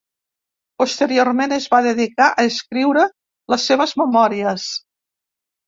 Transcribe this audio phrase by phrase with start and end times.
[0.81, 3.05] Posteriorment es va dedicar a escriure
[3.55, 4.69] les seves memòries.